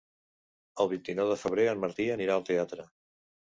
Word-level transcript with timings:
El 0.83 0.89
vint-i-nou 0.93 1.31
de 1.33 1.39
febrer 1.43 1.69
en 1.77 1.85
Martí 1.87 2.11
anirà 2.17 2.41
al 2.41 2.51
teatre. 2.51 2.91